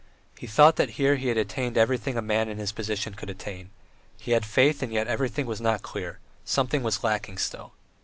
He 0.39 0.47
thought 0.47 0.77
that 0.77 0.89
here 0.97 1.17
he 1.17 1.27
had 1.27 1.37
attained 1.37 1.77
everything 1.77 2.17
a 2.17 2.23
man 2.23 2.49
in 2.49 2.57
his 2.57 2.71
position 2.71 3.13
could 3.13 3.29
attain; 3.29 3.69
he 4.17 4.31
had 4.31 4.47
faith 4.47 4.81
and 4.81 4.91
yet 4.91 5.07
everything 5.07 5.45
was 5.45 5.61
not 5.61 5.83
clear, 5.83 6.17
something 6.43 6.81
was 6.81 7.03
lacking 7.03 7.37
still. 7.37 7.73